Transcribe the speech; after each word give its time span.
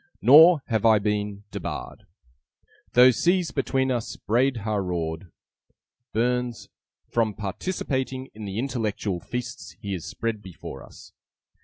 Nor 0.19 0.63
have 0.65 0.83
I 0.83 0.97
been 0.97 1.43
debarred, 1.51 2.07
Though 2.93 3.11
seas 3.11 3.51
between 3.51 3.91
us 3.91 4.15
braid 4.15 4.57
ha' 4.65 4.79
roared, 4.81 5.31
(BURNS) 6.11 6.69
from 7.11 7.35
participating 7.35 8.29
in 8.33 8.45
the 8.45 8.57
intellectual 8.57 9.19
feasts 9.19 9.75
he 9.79 9.93
has 9.93 10.05
spread 10.05 10.41
before 10.41 10.81
us. 10.83 11.13